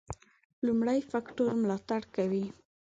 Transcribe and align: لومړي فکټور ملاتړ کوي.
لومړي 0.65 0.99
فکټور 1.11 1.51
ملاتړ 1.63 2.01
کوي. 2.15 2.45